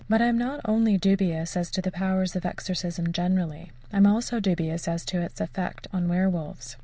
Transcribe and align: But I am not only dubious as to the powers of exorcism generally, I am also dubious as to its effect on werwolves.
But 0.09 0.19
I 0.19 0.25
am 0.25 0.37
not 0.39 0.61
only 0.65 0.97
dubious 0.97 1.55
as 1.55 1.69
to 1.69 1.79
the 1.79 1.91
powers 1.91 2.35
of 2.35 2.43
exorcism 2.43 3.13
generally, 3.13 3.69
I 3.93 3.97
am 3.97 4.07
also 4.07 4.39
dubious 4.39 4.87
as 4.87 5.05
to 5.05 5.21
its 5.21 5.39
effect 5.39 5.85
on 5.93 6.07
werwolves. 6.09 6.75